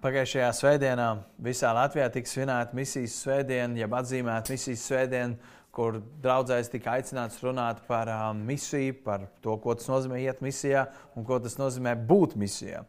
[0.00, 1.06] Pagājušajā svētdienā
[1.44, 7.82] visā Latvijā tika svinēta misijas svētdiena, jeb atzīmēta misijas svētdiena, kur draudzēs tika aicināts runāt
[7.84, 12.32] par um, misiju, par to, ko tas nozīmē iet misijā un ko tas nozīmē būt
[12.40, 12.80] misijā.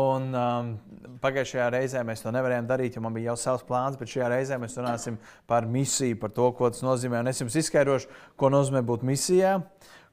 [0.00, 0.72] Un, um,
[1.20, 4.56] pagājušajā reizē mēs to nevarējām darīt, jo man bija jau savs plāns, bet šajā reizē
[4.62, 7.20] mēs runāsim par misiju, par to, ko tas nozīmē.
[7.20, 8.08] Un es jums izskaidrošu,
[8.40, 9.58] ko nozīmē būt misijā.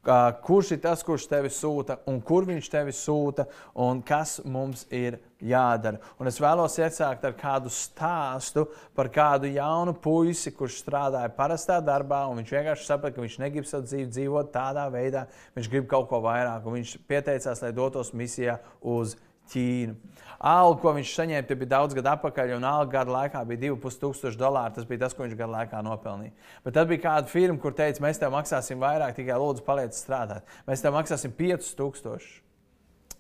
[0.04, 3.46] Kurš ir tas, kurš tevi sūta, un kur viņš tevi sūta,
[3.80, 6.02] un kas mums ir jādara.
[6.20, 12.26] Un es vēlos iesākt ar kādu stāstu par kādu jaunu puisi, kurš strādāja parastā darbā,
[12.28, 16.10] un viņš vienkārši saprata, ka viņš negrib savu dzīvi dzīvot tādā veidā, viņš grib kaut
[16.12, 19.16] ko vairāk, un viņš pieteicās, lai dotos misijā uz
[19.54, 19.96] Ķīnu.
[20.44, 24.76] Alga, ko viņš saņēma, bija daudz gadu atpakaļ, un alga gada laikā bija 2,5 dolāri.
[24.76, 26.34] Tas bija tas, ko viņš gada laikā nopelnīja.
[26.66, 30.50] Bet tad bija kāda firma, kur teica, mēs tev maksāsim vairāk, tikai lūdzu, paliec strādāt.
[30.68, 32.42] Mēs tev maksāsim 5,000.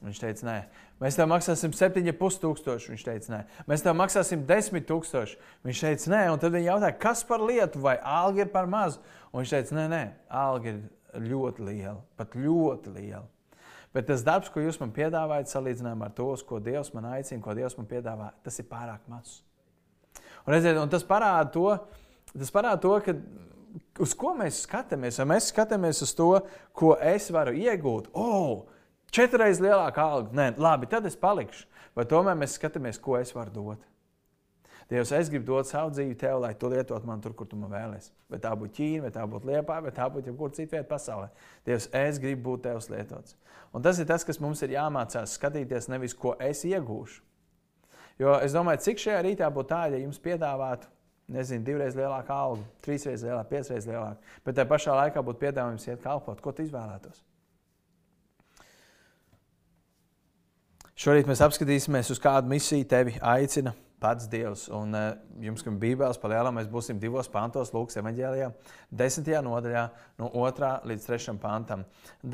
[0.03, 0.57] Viņš teica, nē,
[0.99, 2.89] mēs tev maksāsim 7,500.
[2.91, 3.39] Viņš teica, nē,
[3.71, 5.37] mēs tev maksāsim 10,000.
[5.63, 8.99] Viņš teica, nē, un tad viņi jautāja, kas par lietu, vai alga ir par mazu.
[9.31, 10.01] Un viņš teica, nē, nē,
[10.43, 13.23] alga ir ļoti liela, pat ļoti liela.
[13.93, 17.53] Bet tas darbs, ko jūs man piedāvājat, salīdzinājumā ar to, ko Dievs man aicina, ko
[17.53, 19.41] Dievs man piedāvā, tas ir pārāk maz.
[20.43, 21.67] Un, redziet, un tas parāda to,
[22.33, 23.13] tas parāda to ka
[24.03, 25.19] uz ko mēs skatāmies.
[25.21, 26.31] Vai mēs skatāmies uz to,
[26.75, 28.09] ko es varu iegūt?
[28.17, 28.65] Oh,
[29.13, 30.33] četras lielāka alga.
[30.41, 31.67] Nē, labi, tad es palikšu.
[31.93, 33.89] Vai tomēr mēs skatāmies, ko es varu dot?
[34.89, 37.71] Dievs, es gribu dot savu dzīvi tev, lai tu lietotu man tur, kur tu man
[37.71, 38.11] vēlēsies.
[38.29, 41.29] Vai tā būtu Ķīna, vai tā būtu Liepa, vai tā būtu jebkura cita vieta pasaulē.
[41.65, 43.37] Dievs, es gribu būt tevs lietots.
[43.73, 47.21] Un tas ir tas, kas mums ir jāmācās skatīties, nevis ko es iegūšu.
[48.21, 50.89] Jo es domāju, cik šajā rītā būtu tā, ja jums piedāvātu,
[51.33, 56.03] nezinu, divreiz lielāku algu, trīsreiz lielāku, piecreiz lielāku, bet tajā pašā laikā būtu piedāvājums iet
[56.03, 56.41] kalpot.
[56.43, 57.23] Ko tu izvēlētos?
[60.93, 64.65] Šorīt mēs apskatīsimies, uz kādu misiju tevi aicina pats Dievs.
[64.73, 68.49] Un uh, jums, kam Bībeles palielam, mēs būsim divos pantos, Lūkas evanģēlijā,
[68.91, 69.83] desmitajā nodaļā,
[70.19, 71.85] no 2 līdz 3 pantam.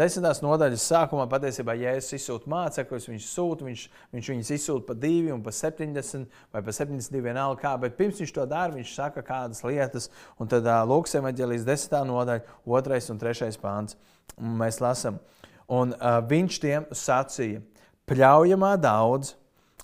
[0.01, 3.85] Desmitās nodaļas sākumā patiesībā Jēzus izsūta mācekļus, viņš sūta, viņš,
[4.17, 8.23] viņš viņus izsūta pa divi un pa 70 vai pa 72 vienalga kā, bet pirms
[8.23, 10.09] viņš to dara, viņš saka kādas lietas,
[10.41, 11.99] un tad uh, Lūkas evanģēlijas 10.
[12.09, 13.99] nodaļa, 2 un 3 pants.
[14.39, 15.21] Mēs lasam,
[15.69, 17.61] un uh, viņš tiem sacīja,
[18.09, 19.35] pļaujamā daudz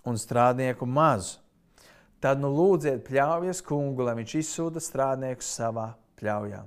[0.05, 1.35] un strādnieku maz
[2.23, 6.61] tad nu lūdziet pļaujas kungu, lai viņš izsūta strādniekus savā pļaujā.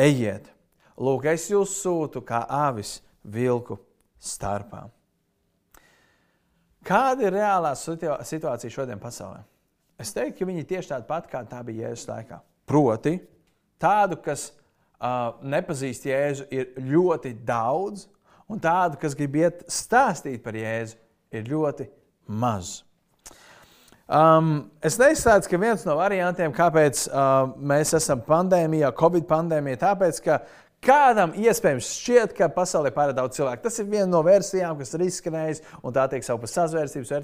[0.00, 0.50] Ejiet,
[0.98, 3.78] lūk, es jūs sūtu kā avis vilku
[4.18, 4.84] starpā.
[6.84, 9.40] Kāda ir reālā situācija šodien pasaulē?
[10.00, 12.40] Es teiktu, ka viņi ir tieši tāda pati, kā tā bija Jēzus laikā.
[12.68, 13.14] Proti,
[13.80, 18.08] tādu, kas uh, nepazīst Jēzu, ir ļoti daudz,
[18.50, 20.98] un tādu, kas grib iet stāstīt par Jēzu,
[21.34, 21.88] ir ļoti
[22.26, 22.82] maz.
[24.04, 30.18] Um, es neizslēdzu, ka viens no variantiem, kāpēc uh, mēs esam pandēmijā, Covid pandēmijā, tāpēc,
[30.26, 30.42] ka
[30.84, 33.62] kādam iespējams šķiet, ka pasaulē ir pārāk daudz cilvēku.
[33.64, 37.14] Tas ir viena no versijām, kas ir izskanējusi, un tā tiek saukta par sazvērstības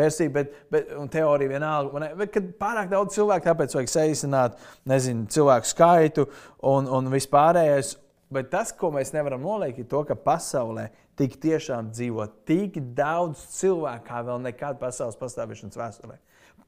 [0.00, 2.08] versiju, bet, bet teorija vienalga.
[2.22, 4.56] Bet, kad pārāk daudz cilvēku, tāpēc vajag saīsināt
[4.88, 6.24] nezinu, cilvēku skaitu
[6.72, 7.98] un, un vispārējais.
[8.32, 13.42] Bet tas, ko mēs nevaram noliekt, ir to, ka pasaulē tik tiešām dzīvo tik daudz
[13.58, 16.20] cilvēku, kā vēl nekad pasaules pastāvēšanas vēsturē.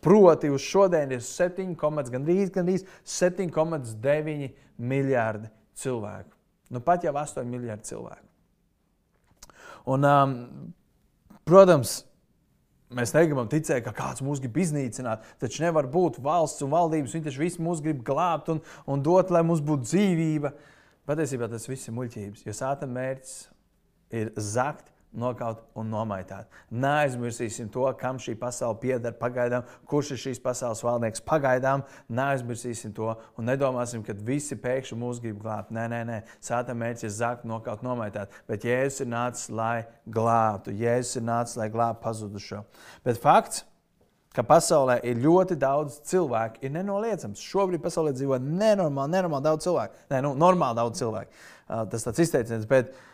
[0.03, 4.49] Proti, uz šodien ir 7, gandrīz, gandrīz 7,9
[4.83, 6.35] miljardi cilvēku.
[6.73, 8.27] Nu, pat jau 8 miljardi cilvēku.
[9.93, 10.35] Un, um,
[11.47, 12.01] protams,
[12.97, 15.25] mēs negribam ticēt, ka kāds mūs grib iznīcināt.
[15.43, 17.15] Taču nevar būt valsts un valdības.
[17.17, 20.53] Viņi taču visi mūs grib glābt un, un dot, lai mums būtu dzīvība.
[21.09, 23.37] Patiesībā tas viss ir muļķības, jo sāta mērķis
[24.15, 26.49] ir zakt nokaut un nomaitāt.
[26.73, 31.85] Neaizmirsīsim to, kam šī pasaule pieder pagaidām, kurš ir šīs pasaules valdnieks pagaidām.
[32.13, 35.73] Neaizmirsīsim to un nedomāsim, ka visi pēkšņi mūs grib glābt.
[35.75, 36.21] Nē, nē, nē.
[36.45, 38.33] Sāta mērķis ir zakt, nokaut, nomaitāt.
[38.49, 40.75] Bet Jēzus ir nācis, lai glābtu.
[40.81, 42.65] Jēzus ir nācis, lai glābtu pazudušo.
[43.05, 43.67] Bet fakts,
[44.33, 47.45] ka pasaulē ir ļoti daudz cilvēku, ir nenoliedzams.
[47.53, 50.07] Šobrīd pasaulē dzīvo nenormāli, nenormāli daudz cilvēku.
[50.13, 51.43] Nē, nu, normāli daudz cilvēku.
[51.69, 52.65] Tas tāds izteiciens.
[52.69, 53.09] Bet, uh,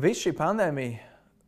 [0.00, 1.02] Viss šī pandēmija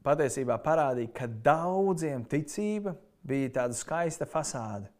[0.04, 2.92] patiesībā parādīja, ka daudziem ticība
[3.24, 4.90] bija tāda skaista fasāde.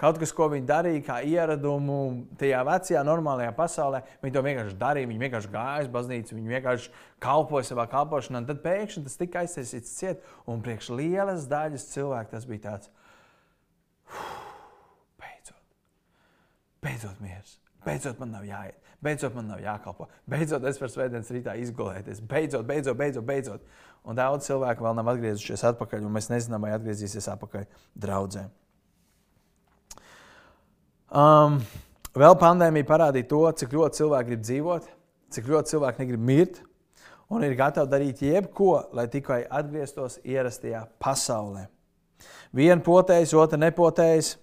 [0.00, 1.96] Kaut kas, ko viņi darīja, kā ieradumu
[2.40, 5.08] tajā vecajā, normālajā pasaulē, viņi to vienkārši darīja.
[5.10, 8.40] Viņi vienkārši gāja uz baznīcu, viņi vienkārši kalpoja savā kalpošanā.
[8.48, 12.92] Tad pēkšņi tas tika aiztaisīts ciet, un priekš lielas daļas cilvēku tas bija tāds-
[15.20, 15.64] beidzot,
[16.80, 21.56] beidzot miers, Beidzot, man nav jāiet, beidzot, man nav jākalpo, beidzot, es varu svētdienas rītā
[21.60, 23.26] izgulēties, beidzot, beidzot, beidzot.
[23.26, 23.86] beidzot.
[24.08, 27.66] Un daudz cilvēku vēl nav atgriezušies atpakaļ, un mēs nezinām, vai atgriezīsies atpakaļ
[28.00, 28.46] draudzē.
[31.10, 31.58] Um,
[32.16, 34.88] vēl pandēmija parādīja to, cik ļoti cilvēki grib dzīvot,
[35.36, 36.62] cik ļoti cilvēki negrib mirt,
[37.30, 41.66] un ir gatavi darīt jebko, lai tikai atgrieztos ierastajā pasaulē.
[42.56, 44.34] Viena potējas, otra nepotējas.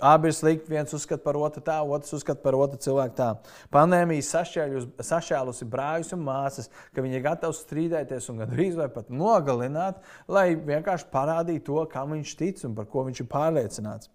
[0.00, 0.72] Abi ir slikti.
[0.72, 3.28] Viens uzskata par otru tā, otrs uzskata par otru cilvēku tā.
[3.74, 4.24] Pandēmija
[5.04, 10.54] sašķēlusi brāļus un māsas, ka viņi ir gatavi strīdēties un gandrīz vai pat nogalināt, lai
[10.56, 14.08] vienkārši parādītu to, kam viņš tic un par ko viņš ir pārliecināts.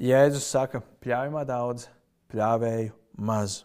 [0.00, 1.90] Jēzus saka, pļāvjumā daudz,
[2.32, 3.60] pļāvēju maz.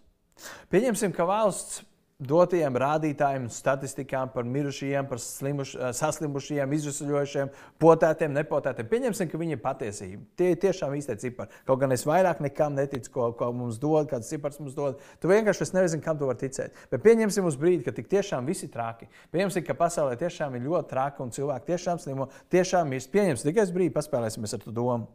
[0.69, 1.79] Pieņemsim, ka valsts
[2.19, 8.89] dotajiem rādītājiem un statistikām par mirušajiem, par slimuš, eh, saslimušajiem, izsmeļojušiem, potētiem, nepotētiem.
[8.91, 10.21] Pieņemsim, ka viņi ir patiesība.
[10.35, 11.49] Tie ir tiešām īstie cipari.
[11.65, 14.99] Kaut gan es vairāk nekam neticu, ko, ko mums dod, kāds cipars mums dod.
[15.21, 16.71] Tu vienkārši nezini, kam tu vari ticēt.
[16.91, 19.07] Bet pieņemsim uz brīdi, ka tik tiešām viss ir traki.
[19.31, 22.99] Pieņemsim, ka pasaulē tiešām ir ļoti traki un cilvēki tiešām slimo, tiešām ir.
[22.99, 25.07] Pieņemsim tikai uz brīdi, paspēlēsimies ar to domu.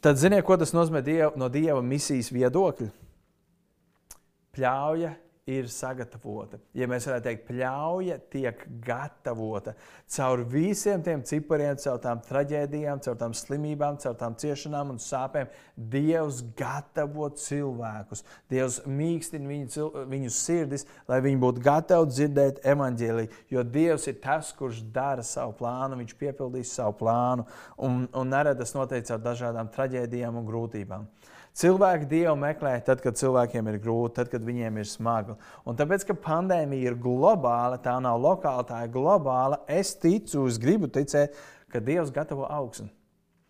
[0.00, 2.88] Tad ziniet, ko tas nozīmē diev, no Dieva misijas viedokļa?
[4.56, 6.58] Pļauja ir sagatavota.
[6.74, 9.76] Ja mēs varētu teikt, pļauja tiek gatavota
[10.10, 15.52] caur visiem tiem cipariem, caur tām traģēdijām, caur tām slimībām, caur tām ciešanām un sāpēm.
[15.76, 18.24] Dievs gatavo cilvēkus.
[18.50, 23.42] Dievs mīkstina viņu, viņu sirdis, lai viņi būtu gatavi dzirdēt evaņģēliju.
[23.54, 27.46] Jo Dievs ir tas, kurš dara savu plānu, viņš piepildīs savu plānu
[27.78, 31.06] un, un nerada tas noteikti caur dažādām traģēdijām un grūtībām.
[31.56, 35.38] Cilvēki Dievu meklē tad, kad cilvēkiem ir grūti, tad, kad viņiem ir smagi.
[35.64, 40.60] Un tāpēc, ka pandēmija ir globāla, tā nav lokāla, tā ir globāla, es ticu, es
[40.60, 41.38] gribu ticēt,
[41.72, 42.90] ka Dievs gatavo augsni.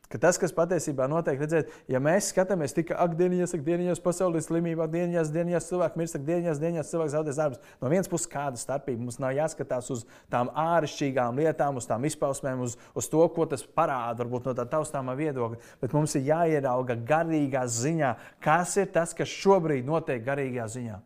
[0.07, 5.33] Ka tas, kas patiesībā notiek, redzēt, ja mēs skatāmies tikai akdienās, akdienās, pasaulē slimībā, dienās,
[5.35, 7.73] dienās cilvēki mirst, dienās, dienās cilvēks zaudēs darbus.
[7.83, 12.63] No vienas puses, kāda starpība mums nav jāskatās uz tām āršķirīgām lietām, uz tām izpausmēm,
[12.63, 16.95] uz, uz to, ko tas parāda, varbūt no tā taustāmā viedokļa, bet mums ir jāierauga
[17.09, 18.13] garīgā ziņā,
[18.47, 21.01] kas ir tas, kas šobrīd notiek garīgajā ziņā.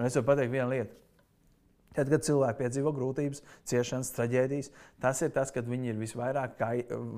[0.00, 0.96] Un es varu pateikt vienu lietu.
[1.90, 4.70] Tad, kad cilvēki piedzīvo grūtības, ciešanas, traģēdijas,
[5.02, 6.68] tas ir tas, kad viņi ir visvairāk kā,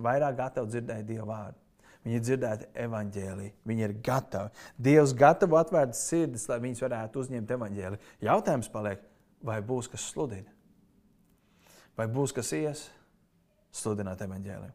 [0.04, 1.58] vairāk gatavi dzirdēt Dieva vārdu.
[2.02, 4.50] Viņi ir dzirdēti evaņģēlī, viņi ir gatavi.
[4.80, 7.98] Dievs gatavo atvērt sirdis, lai viņus varētu uzņemt evaņģēlī.
[8.24, 9.04] Jautājums paliek,
[9.44, 10.48] vai būs kas sludina?
[11.98, 12.86] Vai būs kas ies
[13.76, 14.72] sludināt evaņģēlī?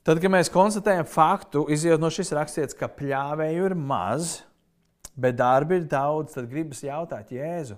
[0.00, 4.40] Tad, kad mēs konstatējam faktu, izjūt no šīs rakstīts, ka pļāvēju ir maz,
[5.12, 7.76] bet darbi ir daudz, tad gribas jautāt Jēzu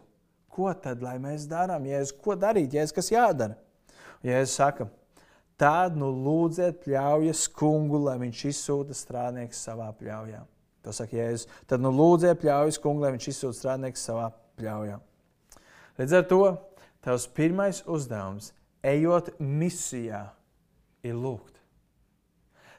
[0.53, 1.87] Ko tad mēs darām?
[1.89, 2.75] Jēzus, ko darīt?
[2.77, 3.57] Jēzus, kas jādara?
[4.23, 4.87] Jēzus saka,
[5.57, 10.43] tad nu lūdziet pļaujas kungu, lai viņš izsūta strādnieks savā pļaujā.
[10.85, 11.49] To saka Jēzus.
[11.71, 14.29] Tad nu lūdziet pļaujas kungu, lai viņš izsūta strādnieks savā
[14.61, 14.99] pļaujā.
[16.01, 16.43] Līdz ar to
[17.05, 18.53] tavs pirmais uzdevums,
[18.85, 20.27] ejot misijā,
[21.07, 21.61] ir lūgt.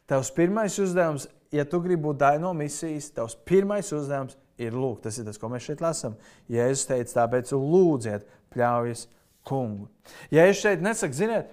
[0.09, 5.03] Tavs pirmais uzdevums, ja tu gribi būt daļa no misijas, tavs pirmais uzdevums ir lūgt.
[5.07, 6.17] Tas ir tas, ko mēs šeit lasām.
[6.51, 9.07] Jēzus teica, tāpēc lūdziet, pļaujas
[9.47, 9.89] kungu.
[10.31, 11.51] Es šeit nesaku, ziniet,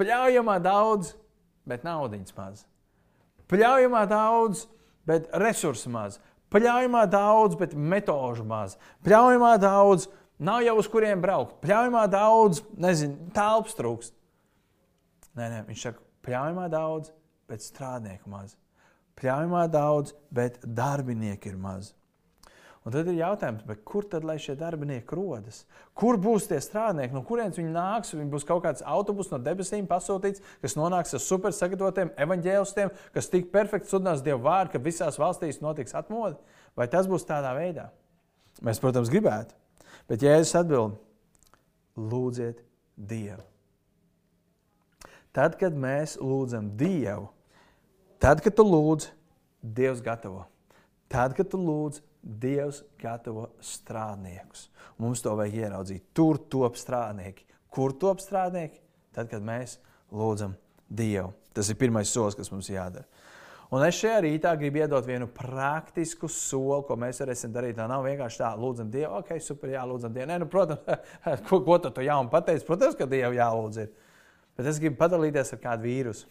[0.00, 1.14] pļaujamā daudz,
[1.68, 2.64] bet naudiņas maz.
[3.50, 4.66] Pļaujamā daudz,
[5.06, 6.20] bet resursu maz.
[6.52, 8.76] Pļaujamā daudz, bet metožu maz.
[9.06, 11.58] Pļaujamā daudz, nav jau uz kuriem braukt.
[11.62, 14.14] Pļaujamā daudz, nezinu, telpas trūkst.
[15.36, 17.10] Nē, nē, viņš saka, pļaujamā daudz,
[17.50, 18.56] bet strādnieku maz.
[19.18, 21.92] Pļaujamā daudz, bet darbinieku ir maz.
[22.86, 25.64] Un tad ir jautājums, kur tad šie darbinieki rodas?
[25.98, 28.14] Kur būs tie strādnieki, no kurienes viņi nāks?
[28.14, 33.30] Viņi būs kaut kāds autobus no debesīm pasūtīts, kas nonāks ar super sagatavotiem evaņģēlistiem, kas
[33.32, 36.38] tik perfekti sludinās Dievu vārdu, ka visās valstīs notiks atmodu.
[36.78, 37.88] Vai tas būs tādā veidā?
[38.62, 39.58] Mēs, protams, gribētu.
[40.06, 40.94] Bet Jēzus atbild:
[41.98, 42.62] Lūdziet
[42.94, 43.42] Dievu.
[45.34, 47.26] Tad, kad mēs lūdzam Dievu,
[48.22, 49.10] tad, kad tu lūdz,
[49.60, 50.46] Dievs gatavo.
[51.12, 54.66] Tad, kad tu lūdz, Dievs gatavo strādniekus.
[54.98, 56.08] Mums to vajag ieraudzīt.
[56.16, 57.46] Tur top strādnieki.
[57.70, 58.80] Kur top strādnieki?
[59.14, 59.78] Tad, kad mēs
[60.10, 60.56] lūdzam
[60.86, 61.30] Dievu.
[61.54, 63.06] Tas ir pirmais solis, kas mums jādara.
[63.74, 67.78] Un es šajā rītā gribu iedot vienu praktisku soli, ko mēs varēsim darīt.
[67.78, 70.28] Tā nav vienkārši tā, lūdzam Dievu, ok, super, jā, lūdzam Dievu.
[70.30, 70.84] Nē, nu, protams,
[71.48, 72.66] ko, ko tu jaunu pateici?
[72.68, 73.80] Protams, ka Dievu jālūdz.
[73.82, 73.90] Ir.
[74.56, 76.30] Bet es gribu padalīties ar kādu vīrusu,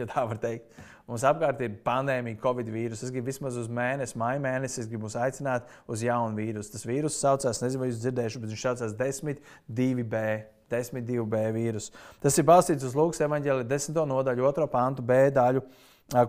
[0.00, 0.80] ja tā var teikt.
[1.10, 3.02] Mums apkārt ir pandēmija, covid vīruss.
[3.02, 6.70] Es gribu vismaz uz mēnesi, maija mēnesi, es gribu jūs aicināt uz jaunu vīrusu.
[6.76, 9.44] Tas vīrus saucās, nezinu, vai jūs dzirdējuši, bet viņš saucās 10,
[9.80, 10.24] 2B.
[10.70, 11.90] 10, 2B vīrusu.
[12.22, 13.96] Tas ir balstīts uz Lūkas evanģēlī 10.
[14.06, 14.68] nodaļu, 2.
[14.70, 15.64] pantu, B daļu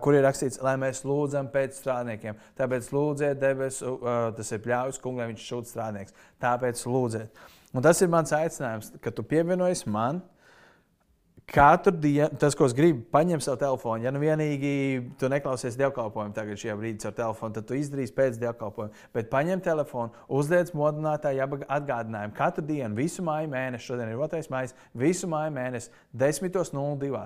[0.02, 2.36] kur ir rakstīts, lai mēs lūdzam pēc strādniekiem.
[2.58, 3.96] Tāpēc lūdziet, debesu,
[4.36, 6.14] tas ir pļāvis kungam, viņš šūta strādnieks.
[6.42, 7.42] Tāpēc lūdziet.
[7.72, 10.20] Un tas ir mans aicinājums, ka tu pievienojies man,
[11.52, 14.06] Katru dienu, tas, ko es gribu, paņem savu telefonu.
[14.06, 14.70] Ja nu vienīgi
[15.20, 19.02] tu neklausies dievkalpojumu tagad šajā brīdī ar telefonu, tad tu izdarīsi pēc dievkalpojuma.
[19.12, 22.32] Bet paņem telefonu, uzliec modinātāju atgādinājumu.
[22.38, 24.40] Katru dienu, visu māju mēnesi, šodien ir 2.
[24.54, 25.92] maija, visu māju mēnesi,
[26.22, 27.20] 10.02.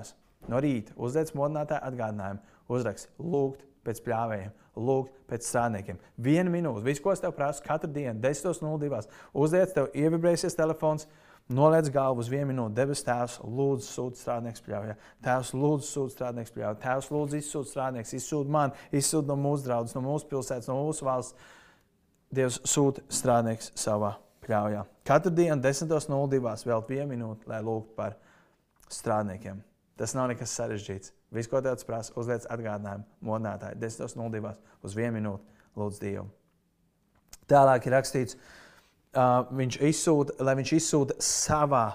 [0.51, 2.59] no rīta uzliec modinātāju atgādinājumu.
[2.75, 4.57] Uzrakst, lūgt pēc pļāvējiem,
[4.89, 6.03] lūgt pēc strādniekiem.
[6.19, 9.07] Vienu minūti, viss, ko es tev prasu, katru dienu, 10.02.
[9.39, 11.07] Uzliec, tev ievibrēsies telefons
[11.47, 14.97] Noliec galvu uz vienu minūti, debes Tēvs, lūdzu, sūta strādnieks pļaujā.
[15.23, 16.73] Tēvs, lūdzu, sūta strādnieks pļaujā.
[16.83, 21.07] Tēvs, lūdzu, izsūta strādnieks, izsūta man, izsūta no mūsu draudzes, no mūsu pilsētas, no mūsu
[21.07, 21.53] valsts.
[22.35, 24.83] Dievs sūta strādnieks savā pļaujā.
[25.07, 26.67] Katru dienu 10.02.
[26.67, 28.19] vēl vienu minūti, lai lūgtu par
[28.91, 29.63] strādniekiem.
[29.97, 31.15] Tas nav nekas sarežģīts.
[31.31, 34.57] Viss, ko tev prasa, uzliec atgādinājumu modinātāji 10.02.
[34.83, 36.27] uz vienu minūti lūdzu Dievu.
[37.47, 38.66] Tālāk ir rakstīts, ka
[39.17, 41.87] uh, viņš izsūta, lai viņš izsūta savā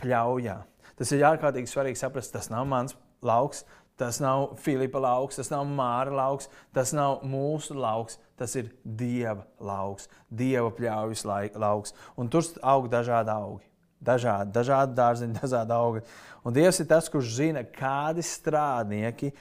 [0.00, 0.56] pļaujā.
[0.98, 3.64] Tas ir ārkārtīgi svarīgi saprast, tas nav mans lauks,
[4.00, 9.44] tas nav Filipa lauks, tas nav Māra lauks, tas nav mūsu lauks, tas ir Dieva
[9.60, 11.26] lauks, Dieva pļaujas
[11.60, 11.96] lauks.
[12.16, 13.66] Un tur aug dažādi augi.
[14.00, 16.04] Dažādi, dažādi dārziņi, dažādi augi.
[16.44, 19.34] Un Dievs ir tas, kurš zina, kādi strādnieki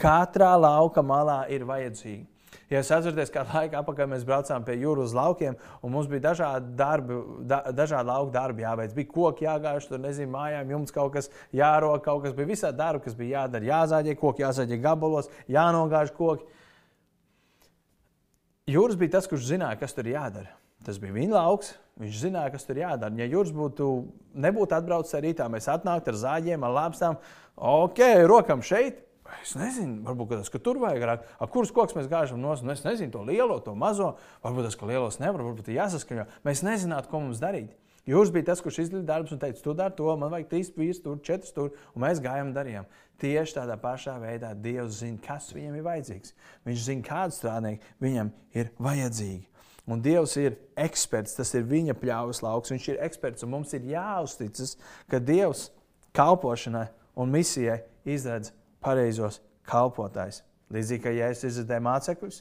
[0.00, 2.24] katrā lauka malā ir vajadzīgi.
[2.66, 5.54] Ja es atceros, kādā laikā atpakaļ mēs braucām pie jūras laukiem,
[5.86, 8.96] un mums bija dažādi darbi, da, dažādi lauka darbi jāveic.
[8.96, 13.04] Bija koki jāgāž, tur nezinu, mājām, jums kaut kas jārok, kaut kas bija visādi darbi,
[13.06, 13.70] kas bija jādara.
[13.70, 16.50] Jāzāģē koki, jāzāģē gabalos, jānogāž koki.
[18.66, 20.50] Jūras bija tas, kurš zināja, kas tur jādara.
[20.82, 21.76] Tas bija viņa lauks.
[22.02, 23.14] Viņš zināja, kas tur jādara.
[23.16, 23.92] Ja jūras būtu,
[24.42, 27.22] nebūtu atbraucis ar rītā, mēs atnāktu ar zāģiem, ar lāpstām.
[27.56, 29.05] Ok, rokam šeit,
[29.42, 31.24] Es nezinu, varbūt tas, ka tur vajag vairāk.
[31.40, 34.14] Ar kurus kokus mēs gāžam no nu, es nezinu, to lielo, to mazo.
[34.44, 36.28] Varbūt tas, ka lielos nevar, varbūt jāsaskaņo.
[36.46, 37.74] Mēs nezinātu, ko mums darīt.
[38.06, 41.00] Jūs bijat tas, kurš izdarīja darbus un teica, tu dari to, man vajag trīs vīrus,
[41.02, 42.86] tur četrus tur, un mēs gājām un darījām.
[43.18, 46.34] Tieši tādā pašā veidā Dievs zina, kas viņam ir vajadzīgs.
[46.68, 49.48] Viņš zina, kādu strādnieku viņam ir vajadzīgi.
[49.90, 52.70] Un Dievs ir eksperts, tas ir viņa pļāvas lauks.
[52.74, 54.76] Viņš ir eksperts, mums ir jāuzticas,
[55.10, 55.72] ka Dievs
[56.14, 56.86] kalpošanai
[57.18, 58.52] un misijai izredz
[58.86, 60.42] pareizos kalpotājus.
[60.74, 62.40] Līdzīgi kā Jēzus izredzēja mācekļus,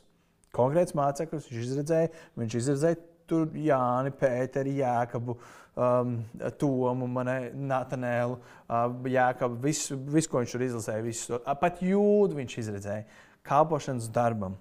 [0.55, 2.09] konkrēts mācekļus, viņš izredzēja,
[2.39, 5.35] viņš izredzēja tur Jāni, Pēteri, Jēkabu,
[5.75, 6.17] um,
[6.61, 13.23] Tomu, Natanēlu, uh, Jēkabu, visu, visu, ko viņš tur izlasīja, visu, pat jūdu viņš izredzēja
[13.45, 14.57] kalpošanas darbam.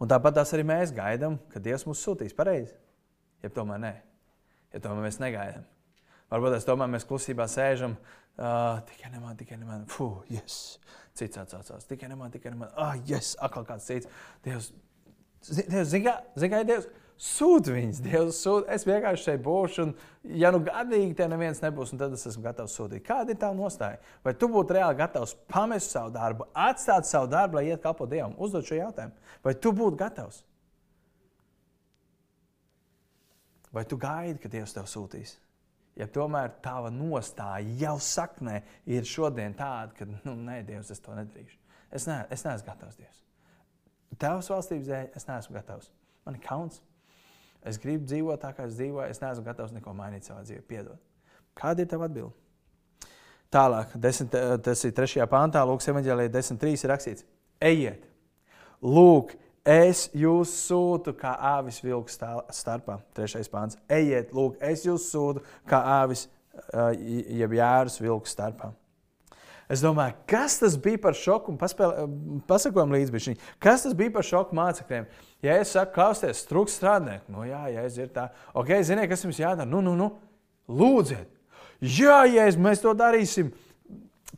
[0.00, 2.76] Un tāpat tās arī mēs gaidām, ka Dievs mūs sūtīs pareizi.
[3.44, 3.94] Ja tomēr nē,
[4.74, 5.64] ja tomēr mēs negaidām.
[6.32, 7.94] Varbūt tas tomēr mēs klusībā sēžam,
[8.36, 9.84] Uh, tikai ne man, tikai ne man.
[9.88, 10.76] Fuh, yes.
[11.16, 11.86] Cits atsācās.
[11.88, 12.72] Tikai ne man, tikai ne man.
[12.76, 14.10] Ah, yes, atkal kāds cits.
[14.44, 14.74] Dievs,
[15.46, 16.12] Dievs zini,
[16.52, 18.02] kā Dievs sūta viņus.
[18.04, 18.68] Dievs sūta.
[18.76, 19.94] Es vienkārši šeit būšu, un,
[20.36, 23.06] ja nu gadīgi te neviens nebūs, tad es esmu gatavs sūtīt.
[23.08, 24.02] Kāda ir tā nostāja?
[24.26, 28.36] Vai tu būtu reāli gatavs pamest savu darbu, atstāt savu darbu, lai iet kalpot Dievam?
[28.36, 29.16] Uzdod šo jautājumu.
[29.48, 30.44] Vai tu būtu gatavs?
[33.72, 35.38] Vai tu gaidi, ka Dievs tev sūtīs?
[35.96, 41.14] Ja tomēr tava nostāja jau saknē ir šodien tāda, ka, nu, nē, Dievs, es to
[41.16, 41.58] nedarīšu.
[41.90, 43.22] Es, ne, es neesmu gatavs, Dievs.
[44.20, 45.90] Tavas valstības dēļ es neesmu gatavs.
[46.26, 46.80] Man ir kauns.
[47.66, 49.10] Es gribu dzīvot tā, kā es dzīvoju.
[49.10, 50.62] Es neesmu gatavs neko mainīt savā dzīvē.
[50.68, 51.00] Piedod.
[51.56, 52.34] Kāda ir tava atbilde?
[53.52, 54.34] Tālāk, desmit,
[54.66, 55.24] tas ir 3.
[55.30, 57.26] pāntā, Lūkas evanģēlīja 10.3 ir rakstīts:
[57.62, 58.02] Ejiet,
[58.82, 59.36] lūk,
[59.66, 63.00] Es jūs sūtu kā āvis vilku starpā.
[63.16, 63.74] Trešais pāns.
[63.90, 66.28] Ejiet, lūk, es jūs sūtu kā āvis,
[67.34, 68.70] jeb jērus vilku starpā.
[69.66, 71.56] Es domāju, kas tas bija par šoku?
[72.46, 75.08] Pasakojam līdzi, kas tas bija par šoku mācekļiem.
[75.42, 79.26] Ja es saku, klausieties, trūks strādnieku, nu jā, ja es ir tā, ok, ziniet, kas
[79.26, 79.66] jums jādara?
[79.66, 80.12] Nu, nu, nu,
[80.70, 81.26] lūdziet.
[81.82, 83.65] Jā, ja mēs to darīsim, Pēc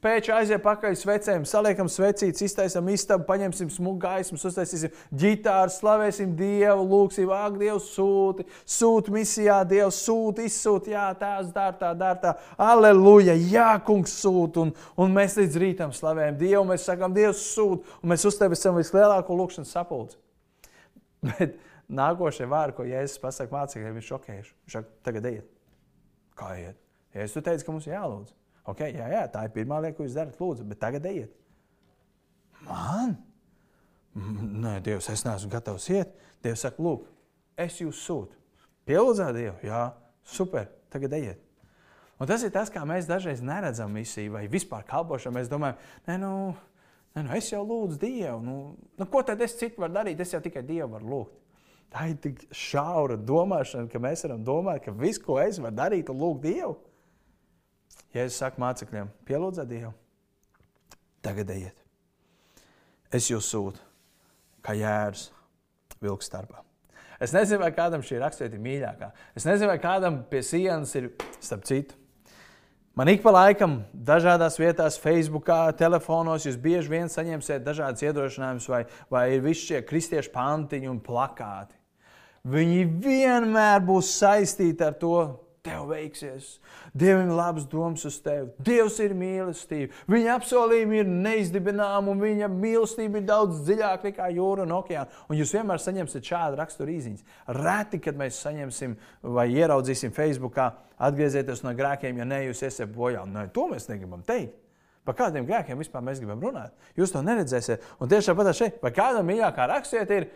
[0.02, 6.85] tam aiziet pakaļ svecēm, saliekam svecītes, iztaisam istabu, paņemsim smuku gaismu, uztaisīsim ģitāru, slavēsim Dievu,
[6.87, 12.35] lūgsim, ak, Dievs sūti, sūti misijā, Dievs sūti, izsūti, jā, tās dara tā, dara tā,
[12.62, 17.99] aleluja, jā, kungs sūti, un, un mēs līdz rītam slavējam Dievu, mēs sakam, Dievs sūti,
[17.99, 20.19] un mēs uzteicam vislielāko lūkšanas sapulci.
[21.26, 21.59] Bet
[21.90, 24.52] nākošie vārdi, ko Jēzus pasaka mācekļiem, ir šokējuši.
[24.67, 25.49] Viņš saka, tagad ejiet.
[26.38, 26.78] Kā iet?
[27.17, 28.35] Ja es tu teicu, ka mums jālūdz.
[28.68, 30.37] Okay, jā, jā, tā ir pirmā lieta, ko jūs darat.
[30.40, 31.32] Lūdzu, bet tagad ejiet.
[32.66, 33.16] Man?
[34.18, 36.12] Nē, Dievs, es neesmu gatavs iet.
[36.44, 37.06] Dievs saka, lūk,
[37.60, 38.37] es jūs sūtu.
[38.88, 39.82] Pielūdzēt Dievu, jā,
[40.26, 41.44] super, tagad ejiet.
[42.18, 45.37] Un tas ir tas, kā mēs dažreiz neredzam misiju vai vispār kalpošanu.
[45.37, 46.32] Mēs domājam, nē, nu,
[47.14, 48.40] nē, nu es jau lūdzu Dievu.
[48.42, 48.56] Nu,
[48.98, 50.20] nu, ko tad es citu varu darīt?
[50.25, 51.37] Es jau tikai Dievu varu lūgt.
[51.94, 56.10] Tā ir tik šaura domāšana, ka mēs varam domāt, ka viss, ko es varu darīt,
[56.10, 56.75] ir lūgt Dievu.
[58.17, 59.93] Ja es saku mācekļiem, pielūdziet Dievu,
[61.25, 61.85] tagad ejiet.
[63.12, 63.81] Es jūs sūtu,
[64.64, 65.28] kā jērs
[66.02, 66.62] vilks starpā.
[67.19, 69.09] Es nezinu, vai kādam šī raksturība ir mīļākā.
[69.37, 71.11] Es nezinu, vai kādam pie sienas ir
[71.43, 71.97] starp citu.
[72.99, 78.81] Man ik pa laikam, dažādās vietās, Facebook, telefonos, jūs bieži vien saņemsiet dažādas iedrošinājumus, vai,
[79.11, 81.76] vai ir visi šie kristiešu pantiņi un plakāti.
[82.49, 85.14] Viņi vienmēr būs saistīti ar to,
[85.68, 86.48] tev veiksies.
[86.96, 88.48] Dievam ir labs domas uz tevi.
[88.64, 89.92] Dievs ir mīlestība.
[90.10, 95.25] Viņa apsolījumi ir neizdibināmi, un viņa mīlestība ir daudz dziļāka nekā jūra un okeāna.
[95.28, 97.26] Un jūs vienmēr saņemsiet šādu raksturu īziņas.
[97.58, 98.96] Reti, kad mēs saņemsim
[99.37, 103.26] vai ieraudzīsim Facebookā, atgriezieties no grēkiem, ja ne jūs esat bojā.
[103.28, 104.56] Nē, to mēs negribam teikt.
[105.08, 106.75] Par kādiem grēkiem vispār mēs gribam runāt?
[106.98, 107.84] Jūs to neredzēsiet.
[107.96, 110.26] Un tieši tāpat šeit, vai kādam mīļākā rakstiet ir,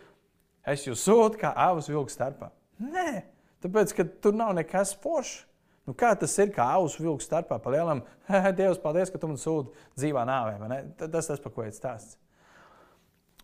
[0.64, 2.48] es jūs sūtu kā avus vilku starpā.
[2.80, 3.20] Nē,
[3.62, 5.42] Tāpēc, ka tur nav nekas foršs.
[5.86, 8.04] Nu, kā tas ir, kā auss vilks starpā pa lielam?
[8.58, 10.82] Dievs, paldies, ka tu man sūti dzīvā nāvē.
[11.00, 12.14] Tas tas, par ko ir stāsts.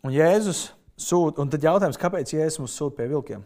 [0.07, 3.43] Un Jēzus sūta, un tad jautājums, kāpēc Jēzus mums sūta pie vilkiem?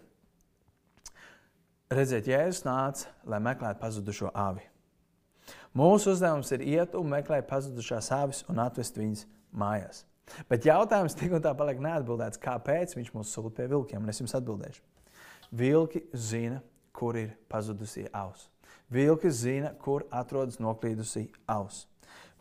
[1.93, 4.67] Redziet, Jēzus nāca, lai meklētu pazudušo avi.
[5.77, 9.25] Mūsu uzdevums ir iet un meklēt pazudušās avis un atvest viņas
[9.57, 10.05] mājās.
[10.49, 14.21] Bet jautājums tik un tā paliek neatbildēts, kāpēc viņš mūs sūta pie vilkiem, un es
[14.21, 14.85] jums atbildēšu.
[15.53, 18.49] Vilki zina, kur ir pazudusī auss.
[18.93, 21.87] Vilki zina, kur atrodas noklīdusī auss.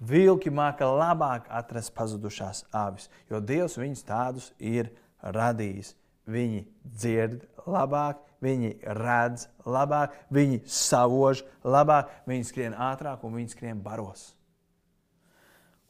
[0.02, 4.90] Vilki māca labāk atrast pazudušās avis, jo Dievs viņus tādus ir
[5.22, 5.94] radījis.
[6.32, 13.82] Viņi dzird labāk, viņi redz labāk, viņi savož labāk, viņi skrien ātrāk un viņi skrien
[13.84, 14.32] baros.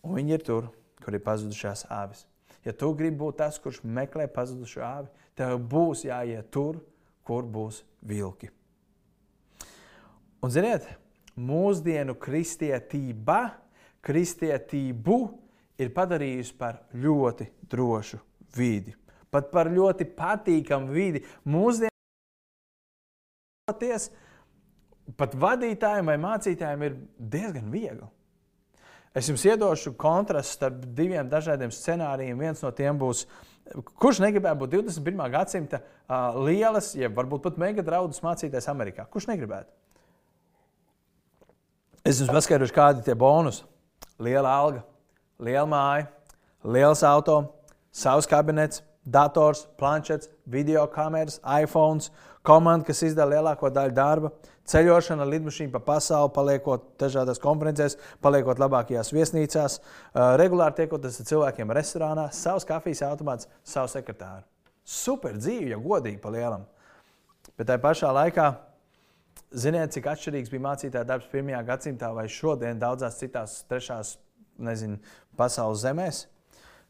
[0.03, 0.69] Un viņi ir tur,
[1.03, 2.25] kur ir pazudušās avis.
[2.65, 6.81] Ja tu gribi būt tas, kurš meklē pazudušo avi, tev būs jāiet tur,
[7.27, 8.49] kur būs vilki.
[10.41, 10.87] Un, ziniet,
[11.37, 13.53] mūsdienu kristietība,
[14.01, 15.17] kristietību
[15.81, 18.19] ir padarījusi par ļoti drošu
[18.57, 18.95] vidi,
[19.31, 21.21] pat par ļoti patīkamu vidi.
[21.45, 21.91] Mūsdienu
[25.17, 28.09] pat vadītājiem vai mācītājiem ir diezgan viegli.
[29.13, 32.39] Es jums iedošu kontrastu starp diviem dažādiem scenārijiem.
[32.39, 35.21] Viens no tiem būs uh, Kurš negribētu būt 21.
[35.31, 39.05] gadsimta uh, lielas, ja varbūt pat mega draudzes mācīties Amerikā?
[39.11, 39.71] Kurš negribētu?
[42.03, 43.63] Es jums paskaidrošu, kādi ir tie bonusi.
[44.21, 44.81] Liela alga,
[45.41, 46.07] liela māja,
[46.65, 47.37] liels auto,
[47.93, 52.01] savs kabinets, dators, planšets, video kameras, iPhone,
[52.45, 54.33] komanda, kas izdara lielāko daļu darba,
[54.69, 59.79] ceļošana ar lidmašīnu pa pasauli, paliekot dažādās konferencēs, paliekot labākajās viesnīcās,
[60.41, 64.45] regulāri tiekoties ar cilvēkiem restorānā, savs kafijas automāts, savu sekretāru.
[64.85, 66.65] Super dzīve, ja godīgi pa lielam.
[67.57, 68.47] Bet tajā pašā laikā,
[69.51, 74.15] ziniet, cik atšķirīgs bija mācītāja darbs pirmajā gadsimtā vai šodien daudzās citās trešās,
[74.61, 74.99] nezinu,
[75.37, 76.25] pasaules zemēs.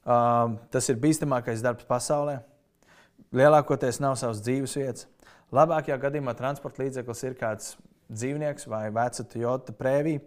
[0.01, 2.39] Uh, tas ir bīstamākais darbs pasaulē.
[3.37, 5.05] Lielākoties nav savas dzīves vietas.
[5.51, 7.73] Labākajā gadījumā transporta līdzeklis ir kāds
[8.11, 10.21] dzīvnieks vai veca Toyota prēvija.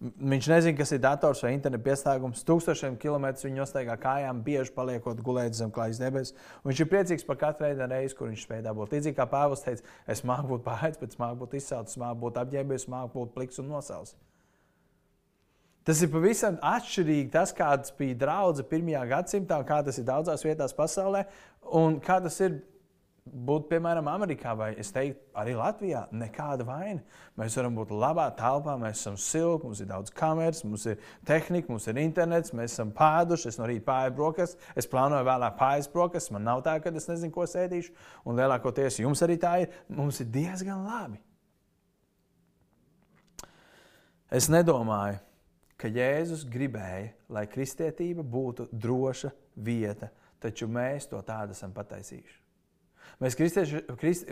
[0.00, 2.44] Viņš nezina, kas ir dators vai interneta pieslēgums.
[2.48, 6.32] Tūkstošiem kilometru viņa nostaigā kājām, bieži paliekot gulēt zem klājas debesis.
[6.64, 8.96] Viņš ir priecīgs par katru reizi, kur viņš spēj dabūt.
[8.96, 12.88] Līdzīgi kā Pāvils teica, es māku būt pārēdz, bet māku būt izsalcis, māku būt apģērbies,
[12.92, 14.16] māku būt pliks un nosaucis.
[15.84, 20.76] Tas ir pavisam atšķirīgi tas, kāds bija draudzene pirmajā gadsimtā, kā tas ir daudzās vietās
[20.76, 21.24] pasaulē,
[21.76, 22.60] un kā tas ir
[23.24, 27.00] būt, piemēram, Amerikā vai es teiktu, arī Latvijā, nekāda vaina.
[27.38, 31.70] Mēs varam būt labā telpā, mēs esam silti, mums ir daudz kameras, mums ir tehnika,
[31.72, 33.50] mums ir internets, mēs esam pēduši.
[33.52, 36.34] Es no rīta pāri brokastis, es plānoju vēlāk pāri brokastis.
[36.34, 37.94] Man nav tā, ka es nezinu, ko sēdīšu.
[38.26, 39.74] Un lielākoties jums arī tā ir.
[39.88, 41.20] Mums ir diezgan labi.
[44.30, 45.18] Es nedomāju,
[45.80, 52.39] ka Jēzus gribēja, lai kristietība būtu droša vieta, taču mēs to tādu esam pataisījuši.
[53.20, 53.58] Mēs krist,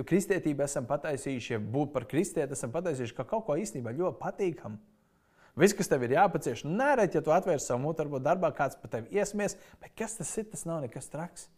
[0.08, 4.80] kristietību esam pataisījuši, ja būt par kristieti, esam pataisījuši kā kaut ko īstenībā ļoti patīkamu.
[5.58, 8.92] Viss, kas tev ir jāpacieš, nerēt, ja tu atvērsi savu mutu, varbūt darbā kāds par
[8.92, 11.48] tevi iesmies, bet kas tas ir, tas nav nekas traks.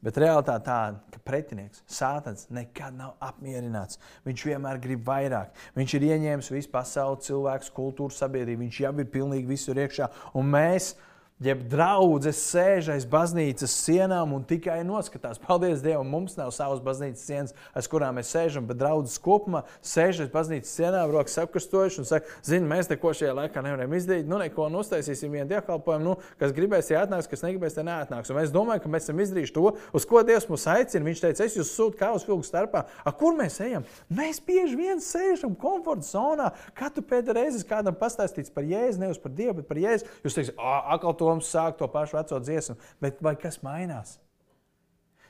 [0.00, 4.00] Bet realitāte tāda, ka pretinieks, sātans, nekad nav apmierināts.
[4.24, 5.52] Viņš vienmēr grib vairāk.
[5.76, 8.64] Viņš ir ieņēmis visu pasauli, cilvēku, kultūru, sabiedrību.
[8.64, 10.08] Viņš jau ir pilnīgi visur iekšā.
[10.40, 10.94] Un mēs
[11.40, 15.38] Jeb draudzes sēž aiz baznīcas sienām un tikai noskatās.
[15.46, 20.26] Paldies Dievam, mums nav savas baznīcas sienas, aiz kurām mēs sēžam, bet draudzes kopumā sēž
[20.26, 24.28] aiz baznīcas sienām, rokas apkastojuši un saka, zini, mēs neko šajā laikā nevaram izdarīt.
[24.28, 28.28] Nu, neko uztaisīsim vienu dievkalpojumu, nu, kas gribēs, ja atnāks, kas negribēs, te neatnāks.
[28.28, 29.64] Un mēs domājam, ka mēs esam izdarījuši to,
[29.96, 31.08] uz ko Dievs mūs aicina.
[31.08, 32.84] Viņš teica, es jūs sūtu kā uz filmu starpā.
[33.00, 33.88] A, kur mēs ejam?
[34.12, 36.52] Mēs bieži vien sēžam komforta zonā.
[36.76, 40.08] Katru pēdējo reizi kādam pastāstīts par jēzu, nevis par Dievu, bet par jēzu.
[40.26, 44.16] Jūs teiksiet, akal to Toms sāk to pašu veco dziesmu, bet vai kas mainās?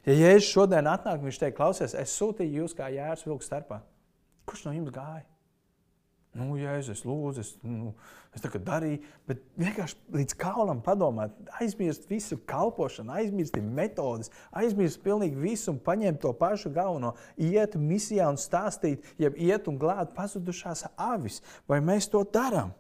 [0.09, 3.83] Ja Jēzus šodien atnāk, viņš teiks, klausies, es sūtīju jūs kā jērs vilku starpā.
[4.49, 5.27] Kurš no jums gāja?
[6.33, 7.91] Nu, Jēzus, lūdzu, es, nu,
[8.33, 15.03] es tā kā darīju, bet vienkārši līdz kaulam padomāt, aizmirst visu kalpošanu, aizmirst metodas, aizmirst
[15.03, 20.15] pilnīgi visu un paņemt to pašu galveno, iet misijā un stāstīt, jeb iet un glābt
[20.15, 21.43] pazudušās avis.
[21.69, 22.73] Vai mēs to darām?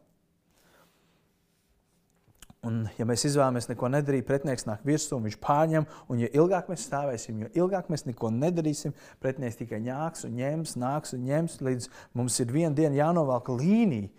[2.60, 6.82] Un, ja mēs izvēlamies neko nedarīt, pretinieks nāk virsū, viņš pārņem, un jo ilgāk mēs
[6.90, 8.92] stāvēsim, jo ilgāk mēs neko nedarīsim,
[9.22, 11.86] pretinieks tikai ņāks un ņems, nāks un ņems, līdz
[12.20, 14.10] mums ir viena diena jānovelk līnija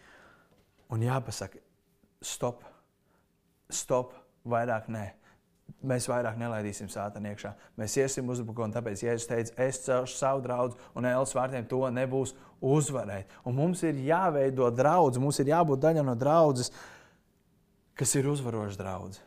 [0.89, 1.61] un jāpasaka,
[2.25, 2.63] stop,
[3.69, 4.15] stop,
[4.49, 5.11] vairāk nē.
[5.87, 7.51] Mēs vairāk nelaidīsim sātanu iekšā.
[7.79, 11.83] Mēs iesim uzbrukumā, un tāpēc Jēzus teica, es celšu savu draugu, un Ēlas vārtiem to
[11.93, 13.29] nebūs uzvarēt.
[13.45, 16.73] Un mums ir jāveido draudz, mums ir jābūt daļa no draudzes
[17.97, 19.21] kas ir uzvarošs draugs.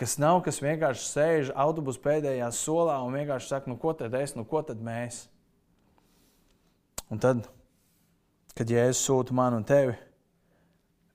[0.00, 4.32] Kas nav, kas vienkārši sēž autobusu pēdējā solā un vienkārši saka, nu ko tad es,
[4.36, 5.26] nu ko tad mēs.
[7.12, 7.44] Un tad,
[8.56, 9.96] kad Jēzus sūta man un tevi,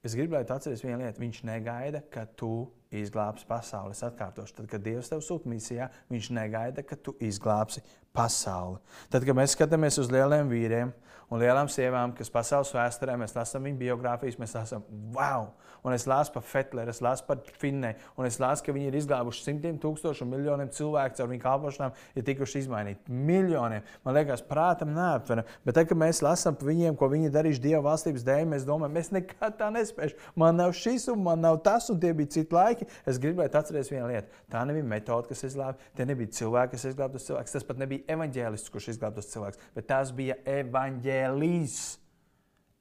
[0.05, 1.23] es gribu, lai tu atceries vienu lietu.
[1.23, 3.95] Viņš negaida, ka tu izglābsi pasauli.
[3.95, 7.81] Es atkārtošu, tad, kad Dievs tev sūta misijā, viņš negaida, ka tu izglābsi
[8.15, 8.79] pasauli.
[9.13, 10.93] Tad, kad mēs skatāmies uz lieliem vīriem
[11.29, 15.51] un lielām sievām, kas pasaules vēsturē, mēs lasām viņu biogrāfijas, mēs lasām, wow!
[15.85, 18.95] un es lasu par Fetleru, es lasu par Finnei, un es lasu, ka viņi ir
[18.97, 23.13] izglābuši simtiem tūkstošu un miljoniem cilvēku caur viņu kalpošanām, ir tikuši izmainīti.
[23.29, 23.85] Miljoniem.
[24.05, 25.45] Man liekas, prātam neaptveram.
[25.67, 28.97] Bet tad, kad mēs lasām par viņiem, ko viņi darījuši Dieva valstības dēļ, mēs domājam,
[28.97, 30.25] mēs nekad tā nespēsim.
[30.41, 32.89] Man nav šis un man nav tas, un tie bija citi laiki.
[33.05, 34.41] Es gribētu atcerēties vienu lietu.
[34.49, 37.57] Tā nebija metode, kas izglāba, tie nebija cilvēki, kas izglāba tos cilvēkus.
[37.59, 41.75] Tas pat nebija evaņģēlists, kurš izglāba tos cilvēkus, bet tas bija evaņģēlijs.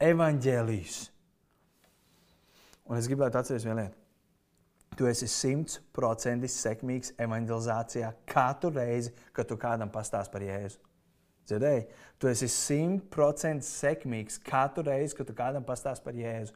[0.05, 0.97] Evaņģēlijs.
[2.85, 4.01] Un es gribētu atcerēties vienu lietu.
[4.95, 10.79] Tu esi simtprocentīgi sekmīgs evanģelizācijā katru reizi, kad tu kādam pastāst par Jēzu.
[11.49, 11.87] Dzirdēji?
[12.21, 16.55] Tu esi simtprocentīgi sekmīgs katru reizi, kad tu kādam pastāst par Jēzu.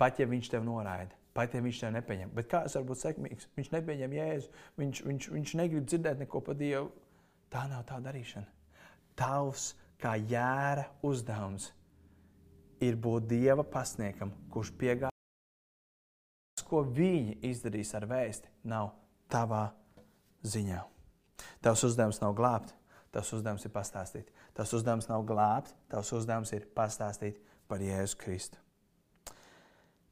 [0.00, 1.19] Pat ja viņš tev noraida,
[1.54, 2.32] ja viņš tev nepieņem.
[2.34, 3.48] Bet kā es varu būt sekmīgs?
[3.56, 6.90] Viņš nepieņem Jēzu, viņš, viņš, viņš negrib dzirdēt neko par Dievu.
[7.50, 8.46] Tā nav tā darīšana.
[9.18, 11.70] Tavs kā jēra uzdevums
[12.80, 15.12] ir būt Dieva pasniegam, kurš piegādā.
[16.56, 18.94] Tas, ko viņi izdarīs ar vēsti, nav
[19.30, 19.68] tavā
[20.46, 20.80] ziņā.
[21.64, 22.72] Tavs uzdevums nav glābt,
[23.12, 24.32] tavs uzdevums ir pastāstīt.
[24.56, 28.69] Tavs uzdevums nav glābt, tavs uzdevums ir pastāstīt par Jēzu Kristu.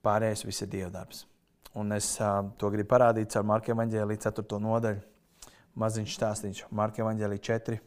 [0.04, 1.24] Pārējais viss ir Dieva darbs.
[1.78, 4.61] Un es uh, to gribu parādīt ar Marka Evanģēlī 4.
[4.62, 5.02] nodaļu.
[5.78, 6.68] Maziņš stāstīšu.
[6.74, 7.78] Marka Evanģēlī 4,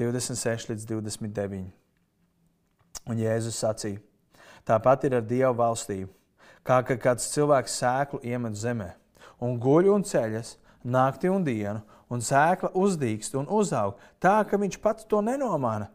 [0.00, 1.66] 26 līdz 29.
[3.08, 4.02] Un Jēzus sacīja,
[4.68, 6.10] Tāpat ir ar Dieva valstību.
[6.66, 8.90] Kā kad kāds cilvēks sēklu iemet zemē
[9.40, 11.80] un guļ un ceļas nakti un dienu,
[12.12, 15.88] un sēkla uzdīkst un uzaug tā, ka viņš pats to nenomāna.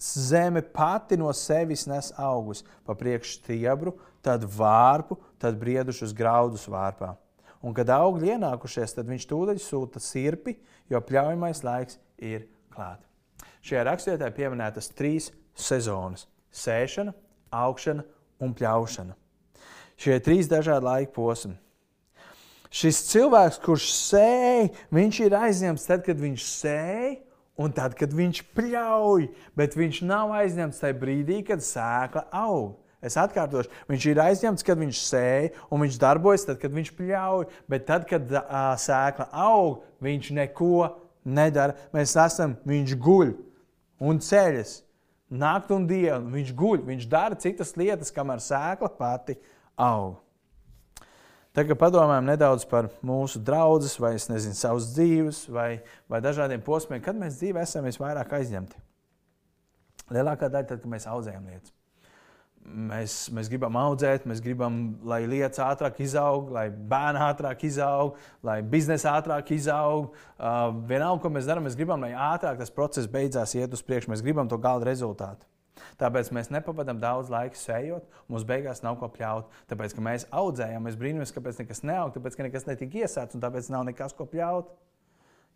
[0.00, 3.94] Zeme pati no sevis nes augus, pa priekšu stiebru,
[4.24, 7.14] tad vārpu, tad briedušus graudus vārpā.
[7.64, 10.58] Un, kad augļi ienākušies, tad viņš tūdaļ sūta sirpi,
[10.92, 13.06] jo pļaujamais laiks ir klāts.
[13.64, 16.26] Šajā rakstvietā pieminētas trīs sezonas-
[16.64, 17.14] sēšana,
[17.52, 18.04] augšana
[18.40, 19.14] un pļaušana.
[19.96, 21.56] Šie trīs dažādi laika posmi.
[22.74, 27.20] Šis cilvēks, kurš sēž, viņš ir aizņemts tad, kad viņš sēž,
[27.56, 32.74] un tad, kad viņš pļauj, bet viņš nav aizņemts tajā brīdī, kad sēkla aug.
[33.04, 37.46] Es atkārtošu, viņš ir aizņemts, kad viņš sēž, un viņš darbojas tad, kad viņš pļauj,
[37.68, 40.78] bet tad, kad uh, sēkla aug, viņš neko
[41.24, 41.76] nedara.
[41.92, 43.34] Mēs esam, viņš guļ
[44.08, 44.80] un ceļas.
[45.34, 49.36] Nakti un dienu viņš guļ, viņš dara citas lietas, kamēr sēkla pati
[49.80, 50.20] aug.
[51.54, 57.14] Tagad padomājam nedaudz par mūsu draugus, vai nezinu, savas dzīves, vai, vai dažādiem posmiem, kad
[57.14, 58.80] mēs dzīvē esam visvairāk aizņemti.
[60.14, 61.70] Lielākā daļa tad, kad mēs audzējam lietas.
[62.64, 68.62] Mēs, mēs gribam audzēt, mēs gribam, lai lietas ātrāk izaug, lai bērni ātrāk izaug, lai
[68.64, 70.14] biznesa ātrāk izaug.
[70.38, 74.14] Uh, vienalga, ko mēs darām, mēs gribam, lai ātrāk tas process beidzās, iet uz priekšu.
[74.14, 75.44] Mēs gribam to gala rezultātu.
[76.00, 79.52] Tāpēc mēs nepavadām daudz laika sējot, mums beigās nav ko pļaut.
[79.70, 83.44] Tāpēc, ka mēs audzējām, mēs brīnamies, kāpēc nekas neaug, tāpēc, ka nekas netika iesācis un
[83.44, 84.72] tāpēc nav nekas ko pļaut.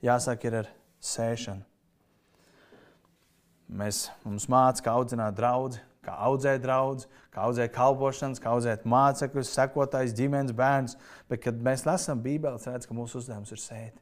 [0.05, 0.71] Jāsāk ir ar
[1.03, 1.65] sēšanu.
[3.79, 9.53] Mēs, mums mācīja, kā audzināt draugu, kā audzēt draugus, kā audzēt kalpošanas, kā audzēt mācekļus,
[9.55, 10.97] sekotājus, ģimenes bērnus.
[11.29, 14.01] Bet, kad mēs lasām Bībeli, redzam, ka mūsu uzdevums ir sēt.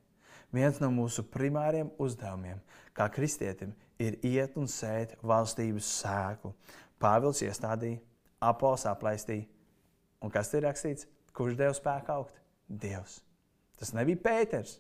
[0.55, 2.63] Viens no mūsu primāriem uzdevumiem,
[2.97, 6.55] kā kristietim, ir iet un sēt valstības sēklu.
[7.03, 8.01] Pāvils iestādīja,
[8.41, 9.49] apols aplaistīja.
[10.23, 11.11] Un kas ir rakstīts?
[11.37, 12.39] Kurš deva spēku augt?
[12.67, 13.19] Dievs.
[13.77, 14.79] Tas nebija Pēters.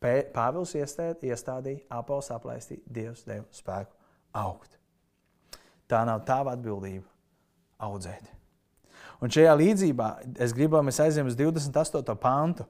[0.00, 3.92] Pē, Pāvils iestādīja, apols aplaistīja, Dievs deva spēku
[4.38, 4.77] augt.
[5.88, 7.06] Tā nav tava atbildība
[7.80, 8.28] audzēt.
[9.24, 12.14] Un šajā līdzībā es gribu, mēs aizējām uz 28.
[12.22, 12.68] pantu.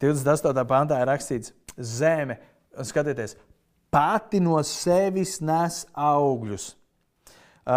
[0.00, 0.64] 28.
[0.68, 2.38] pantā ir rakstīts, zeme,
[2.88, 3.36] skatieties,
[3.92, 6.70] pati no sevis nes augļus.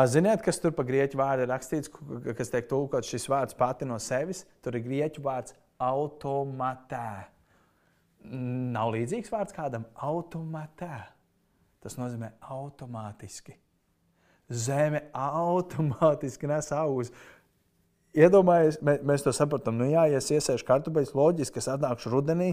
[0.10, 1.92] Ziniet, kas tur pa grieķu vārdu ir rakstīts,
[2.38, 4.46] kas tiek tulkots šis vārds pati no sevis?
[4.64, 7.28] Tur ir grieķu vārds automatē.
[8.24, 11.13] Nav līdzīgs vārds kādam automatē.
[11.84, 13.58] Tas nozīmē automātiski.
[14.54, 17.12] Zeme automātiski nes augus.
[18.14, 19.80] Iedomājieties, mēs to saprotam.
[19.80, 22.52] Nu, jā, ja es iesēšu kartupeļus, loģiski, es atnākšu rudenī,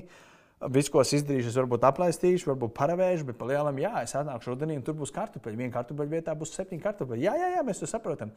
[0.68, 4.74] Viss, ko es izdarīšu, es varbūt aplaistīšu, varbūt paravēšu, bet palielam, jā, es atnākšu rudenī
[4.76, 5.56] un tur būs kartupeļi.
[5.56, 7.22] Viena kartupeļa vietā būs septiņi kartupeļi.
[7.24, 8.34] Jā, jā, jā, mēs to saprotam.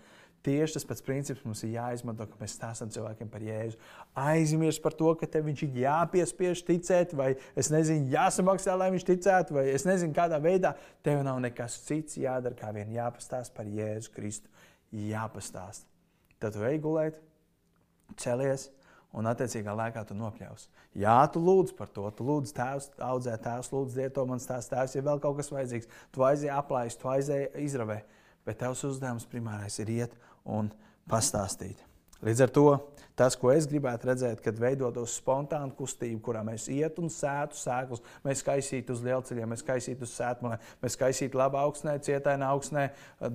[0.48, 3.76] Tieši tas pats princips mums ir jāizmanto, ka mēs stāstām cilvēkiem par Jēzu.
[4.24, 9.08] Aizmirst par to, ka tev viņš ir jāpiespiež ticēt, vai es nezinu, jāsamaksā, lai viņš
[9.10, 10.78] ticētu, vai es nezinu, kādā veidā.
[11.04, 14.48] Tev nav nekas cits jādara, kā vien jāpastāst par Jēzu Kristu.
[14.96, 15.84] Jāpastāst.
[16.40, 17.20] Tad tu ej gulēt,
[18.16, 18.70] celies
[19.14, 20.68] un attiecīgā laikā tu nopļaus.
[20.98, 24.98] Jā, tu lūdz par to, tu lūdz tēvs, audzē tēvs, lūdz dieto man tās tēvs,
[24.98, 28.02] ja vēl kaut kas vajadzīgs, tu aizēji aplājas, tu aizēji izravē,
[28.48, 30.74] bet tavs uzdevums primārais ir iet un
[31.10, 31.93] pastāstīt.
[32.24, 32.68] Līdz ar to
[33.20, 38.02] tas, ko es gribētu redzēt, kad veidotos spontāna kustība, kurā mēs iet un sētu sēklus,
[38.24, 42.86] mēs kaisītu uz lielceļiem, mēs kaisītu uz sēklu, mēs kaisītu labā augstnē, cietainā augstnē,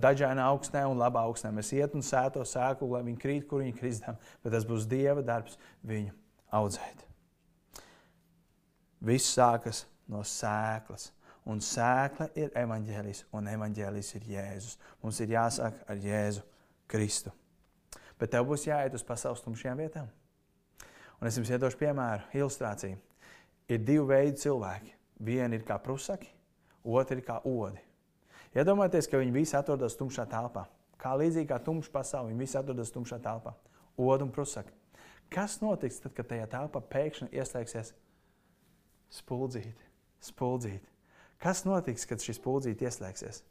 [0.01, 1.53] dažādā augstnē un labā augstnē.
[1.59, 5.23] Mēs iet un sēto sēklu, lai viņi krīt, kur viņi kristām, bet tas būs Dieva
[5.27, 6.15] darbs viņu
[6.57, 7.05] audzēt.
[9.05, 11.11] Viss sākas no sēklas.
[11.49, 14.81] Un sēkla ir evaņģēlis, un evaņģēlis ir Jēzus.
[15.05, 16.43] Mums ir jāsāk ar Jēzu
[16.89, 17.33] Kristu
[18.19, 20.09] bet tev būs jāiet uz pasaules tumšajām vietām.
[21.19, 22.99] Un es jums iedošu piemēru, ilustrāciju.
[23.69, 24.95] Ir divi veidi cilvēki.
[25.25, 26.29] Viena ir kā prusaki,
[26.87, 27.81] otra ir kā odi.
[28.55, 30.69] Iedomājieties, ka viņi visi atrodas tumšā telpā.
[30.99, 33.57] Kā līdzīgi kā tumšs pasaule, viņi visi atrodas tumšā telpā.
[33.99, 34.75] Odi un prusaki.
[35.31, 37.93] Kas notiks tad, kad tajā telpā pēkšņi ieslēgsies
[39.19, 39.85] spuldzīt?
[40.25, 40.87] spuldzīt?
[41.39, 43.43] Kas notiks, kad šis spuldzīt ieslēgsies?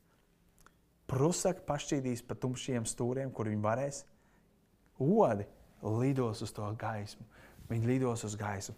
[1.08, 4.02] Prusaki pašķīdīs pa tumšiem stūriem, kur viņi varēs
[5.00, 5.46] odi
[6.02, 7.26] lidos uz to gaismu.
[7.70, 8.76] Viņi lidos uz gaismu.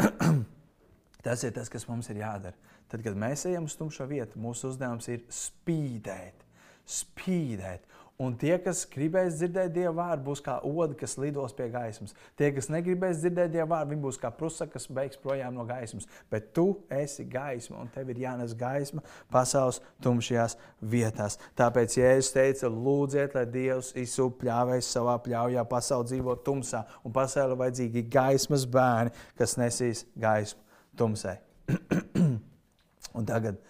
[1.24, 2.56] tas ir tas, kas mums ir jādara.
[2.90, 6.42] Tad, kad mēs ejam uz tumšo vietu, mūsu uzdevums ir spīdēt,
[6.90, 7.84] spīdēt
[8.20, 12.12] Un tie, kas gribēs dzirdēt Dieva vārdu, būs kā odi, kas lidos pie gaismas.
[12.36, 16.04] Tie, kas negribēs dzirdēt Dieva vārdu, viņi būs kā prusa, kas beigs projām no gaismas.
[16.28, 19.00] Bet tu esi gaisma, un tev ir jānes gaisma
[19.32, 20.58] pasaules tumšajās
[20.92, 21.38] vietās.
[21.56, 28.04] Tāpēc Jēzus teica, lūdziet, lai Dievs izsūpļāvēs savā pļaujā, pasauli dzīvo tumsā, un pasaulē vajadzīgi
[28.12, 30.60] gaismas bērni, kas nesīs gaismu
[31.00, 31.38] tumsai.
[33.16, 33.60] un tagad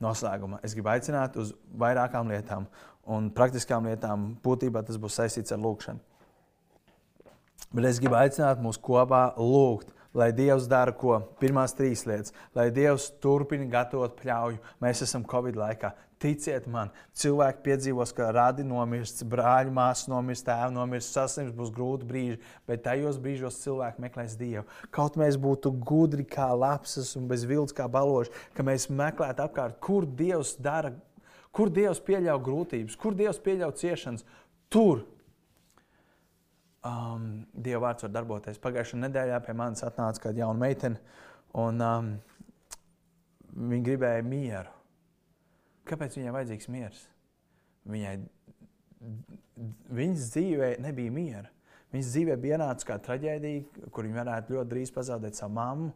[0.00, 2.66] noslēgumā es gribu aicināt uz vairākām lietām
[3.10, 4.34] un praktiskām lietām.
[4.44, 6.02] Būtībā tas būs saistīts ar lūgšanu.
[7.70, 11.20] Bet es gribu aicināt mūs kopā lūgt, lai Dievs dara ko?
[11.38, 14.58] Pirmās trīs lietas, lai Dievs turpina gatavot pļauju.
[14.82, 15.92] Mēs esam Covid laikā.
[16.20, 22.08] Ticiet man, cilvēki piedzīvos, ka radi nomirst, brāļi, māsas nomirst, tēvi nomirst, saslims, būs grūti
[22.10, 22.36] brīži,
[22.68, 24.66] bet tajos brīžos cilvēki meklēs Dievu.
[24.92, 29.78] Kaut mēs būtu gudri kā lapsas un bez vilnas kā baloži, ka mēs meklētu apkārt,
[29.80, 30.92] kur Dievs dara
[31.54, 34.26] Kur Dievs pieļauj grūtības, kur Dievs pieļauj ciešanas,
[34.70, 35.02] tur
[36.86, 38.60] um, Dieva vārds var darboties.
[38.62, 41.00] Pagājušajā nedēļā pie manis atnāca kāda jauna meitene,
[41.58, 42.12] un um,
[43.54, 44.76] viņa gribēja mieru.
[45.90, 47.00] Kāpēc viņai vajadzīgs miers?
[47.90, 48.14] Viņai,
[49.90, 51.48] viņas dzīvē nebija miera.
[51.90, 55.90] Viņas dzīvē bija ienācis kā traģēdija, kur viņa varētu ļoti drīz pazaudēt savu mammu.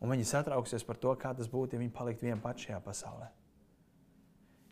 [0.00, 3.28] Un viņa satrauksies par to, kā tas būtu, ja viņa paliktu viena pati šajā pasaulē.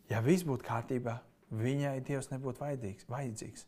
[0.09, 1.19] Ja viss būtu kārtībā,
[1.53, 3.05] viņai Dievs nebūtu vajadzīgs.
[3.09, 3.65] vajadzīgs.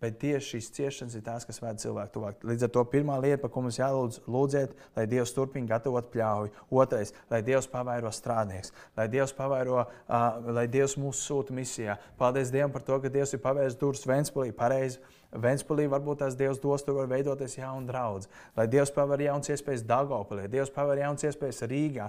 [0.00, 2.44] Bet tieši šīs ciešanas ir tās, kas ved cilvēku tuvāk.
[2.48, 6.54] Līdz ar to pirmā lieta, par ko mums jālūdz, lūdziet, lai Dievs turpina gatavot pļauju.
[6.72, 11.98] Otrais, lai Dievs pavairo strādnieks, lai Dievs, pavairo, uh, lai Dievs mūs sūta misijā.
[12.16, 16.58] Paldies Dievam par to, ka Dievs ir pavērs durvis Ventspēlī pareizi Ventspēlī varbūt tās Dievs
[16.58, 18.26] dos, tur var veidoties jauna draudz.
[18.56, 22.08] Lai Dievs paver jaunas iespējas Dagopilī, Dievs paver jaunas iespējas Rīgā,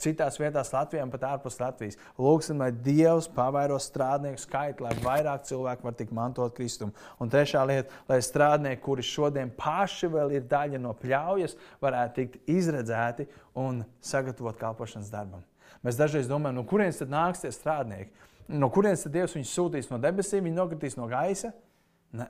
[0.00, 1.98] citās vietās Latvijā un pat ārpus Latvijas.
[2.16, 6.96] Lūksim, lai Dievs pavēro strādnieku skaitu, lai vairāk cilvēku var tikt mantot Kristumu.
[7.20, 12.50] Un trešā lieta, lai strādnieki, kuri šodien paši vēl ir daļa no pļaujas, varētu tikt
[12.56, 13.28] izredzēti
[13.60, 15.44] un sagatavot kalpošanas darbam.
[15.84, 18.08] Mēs dažreiz domājam, no kurienes tad nāks tie strādnieki?
[18.48, 21.52] No kurienes tad Dievs viņus sūtīs no debesīm, viņi nokritīs no gaisa?
[22.16, 22.28] Nē,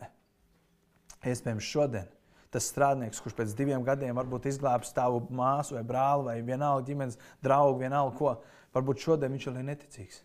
[1.29, 2.09] iespējams, šodien
[2.53, 7.19] tas strādnieks, kurš pēc diviem gadiem varbūt izglābs tavu māsu vai brāli vai vienalga ģimenes
[7.45, 8.33] draugu, vienalga ko,
[8.77, 10.23] varbūt šodien viņš ir neticīgs.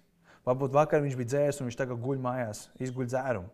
[0.48, 3.52] Varbūt vakar viņš bija dzēris un viņš tagad guļ mājās, izguļ dzērumu.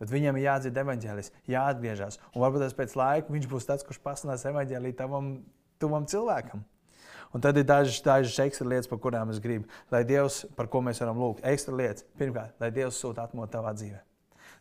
[0.00, 2.18] Bet viņam ir jādzird evaņģēlis, jāatgriežas.
[2.32, 5.32] Un varbūt pēc laika viņš būs tas, kurš pasludinās evaņģēlī tavam
[5.80, 6.64] tuvam cilvēkam.
[7.36, 9.68] Un tad ir dažas, dažas ekstra lietas, par kurām es gribu.
[9.92, 12.08] Lai Dievs, par ko mēs varam lūgt, ekstra lietas.
[12.20, 14.09] Pirmkārt, lai Dievs sūta atmodu tavā dzīvēm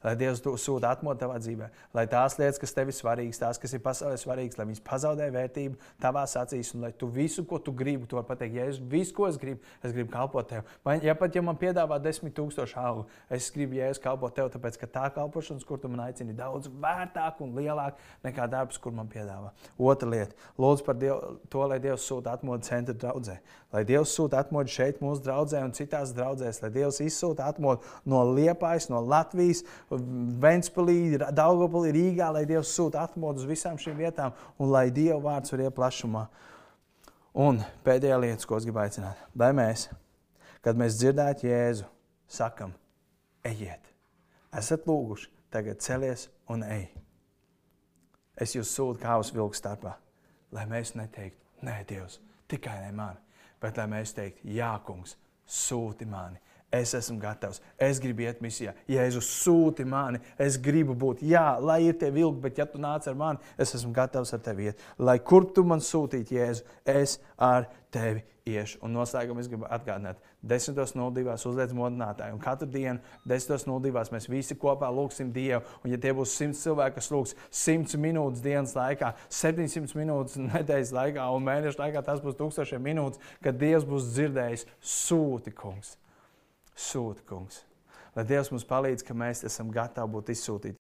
[0.03, 3.73] lai Dievs sūta atmodu tavā dzīvē, lai tās lietas, kas tev ir svarīgas, tās, kas
[3.75, 7.73] ir pasaulē svarīgas, lai viņas pazaudē vērtību tavās acīs, un lai tu visu, ko tu
[7.75, 10.67] gribi, to pateikt, ja es visu, ko es gribu, es gribu kalpot tev.
[10.85, 14.51] Vai, ja pat ja man piedāvā desmit tūkstošu algu, es gribu, ja es kalpotu tev,
[14.55, 18.79] tāpēc, ka tā kalpošanas, kur tu man aicini, ir daudz vērtāk un lielāk nekā darbs,
[18.79, 19.51] kur man piedāvā.
[19.77, 23.39] Otra lieta- lūdzu par Dievu, to, lai Dievs sūta atmodu centra draudzē.
[23.73, 28.23] Lai Dievs sūta atmodu šeit, mūsu draudzē un citās draudzēs, lai Dievs izsūta atmodu no
[28.25, 34.69] Liepājas, no Latvijas, Ventspēlī, Daugopilī, Rīgā, lai Dievs sūta atmodu uz visām šīm vietām un
[34.69, 36.27] lai Dieva vārds var iet plašumā.
[37.39, 39.87] Un pēdējā lieta, ko es gribu aicināt, lai mēs,
[40.65, 41.87] kad mēs dzirdētu Jēzu,
[42.29, 42.73] sakam,
[43.45, 43.89] ejiet,
[44.53, 46.85] esat lūguši, tagad celies un ej.
[48.39, 49.95] Es jūs sūtu kā uz vilku starpā,
[50.53, 55.17] lai mēs neteiktu, nē, Dievs, tikai ne mani, bet lai mēs teiktu, jā, kungs,
[55.49, 56.37] sūti mani
[56.71, 58.75] Es esmu gatavs, es gribu iet misijā.
[58.89, 61.23] Jēzus sūti mani, es gribu būt.
[61.25, 64.43] Jā, lai ir tie vilki, bet ja tu nāc ar mani, es esmu gatavs ar
[64.45, 64.83] tevi iet.
[65.01, 68.83] Lai kur tu man sūtītu, Jēzu, es ar tevi iešu.
[68.85, 71.33] Un noslēgumā es gribu atgādināt, 10.02.
[71.49, 72.35] uzliek modinātāju.
[72.37, 74.03] Un katru dienu 10.02.
[74.13, 75.63] mēs visi kopā lūgsim Dievu.
[75.81, 80.93] Un, ja tie būs 100 cilvēki, kas lūgs 100 minūtes dienas laikā, 700 minūtes nedēļas
[80.99, 85.97] laikā un mēneša laikā, tas būs tūkstošiem minūtes, kad Dievs būs dzirdējis sūti kungs
[86.79, 87.63] sūta, kungs.
[88.15, 90.79] Lai Dievs mums palīdz, ka mēs esam gatavi būt izsūtīti.